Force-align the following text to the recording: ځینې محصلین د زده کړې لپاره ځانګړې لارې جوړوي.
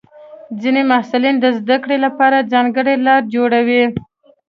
ځینې 0.61 0.81
محصلین 0.91 1.35
د 1.39 1.45
زده 1.59 1.77
کړې 1.83 1.97
لپاره 2.05 2.47
ځانګړې 2.53 2.95
لارې 3.05 3.29
جوړوي. 3.33 3.83